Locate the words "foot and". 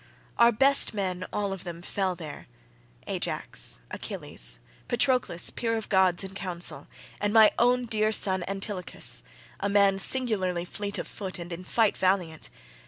11.07-11.53